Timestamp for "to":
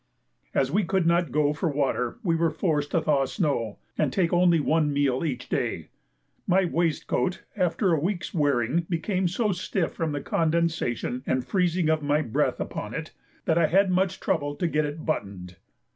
2.89-3.01, 14.55-14.65